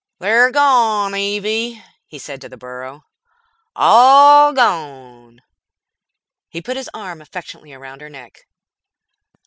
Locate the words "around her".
7.73-8.09